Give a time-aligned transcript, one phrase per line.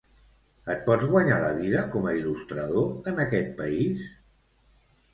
[0.73, 4.07] Et pots guanyar la vida com a il·lustrador en aquest país?